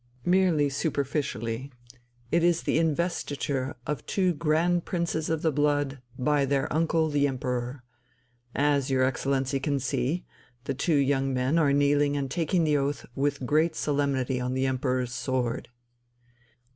[0.25, 1.71] "Merely superficially.
[2.31, 7.27] It is the investiture of two Grand princes of the blood by their uncle, the
[7.27, 7.83] Emperor.
[8.55, 10.25] As your Excellency can see,
[10.63, 14.65] the two young men are kneeling and taking the oath with great solemnity on the
[14.65, 15.69] Emperor's sword."